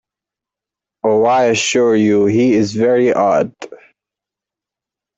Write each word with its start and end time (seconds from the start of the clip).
Oh, 1.03 1.25
I 1.25 1.43
assure 1.43 1.95
you 1.95 2.25
he 2.25 2.53
is 2.53 2.73
very 2.73 3.13
odd! 3.13 3.53